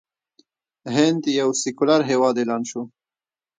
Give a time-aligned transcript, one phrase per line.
[0.95, 2.81] هند یو سیکولر هیواد اعلان شو.